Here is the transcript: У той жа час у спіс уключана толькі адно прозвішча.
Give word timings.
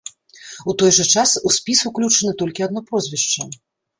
У 0.71 0.73
той 0.81 0.91
жа 0.97 1.05
час 1.17 1.33
у 1.49 1.51
спіс 1.57 1.83
уключана 1.89 2.33
толькі 2.41 2.65
адно 2.69 2.79
прозвішча. 2.89 3.49